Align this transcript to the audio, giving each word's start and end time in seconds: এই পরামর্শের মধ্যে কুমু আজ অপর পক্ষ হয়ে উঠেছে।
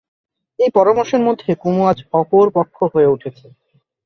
এই 0.59 0.69
পরামর্শের 0.75 1.21
মধ্যে 1.27 1.49
কুমু 1.61 1.81
আজ 1.87 1.97
অপর 2.13 2.45
পক্ষ 2.57 2.77
হয়ে 2.93 3.11
উঠেছে। 3.15 3.45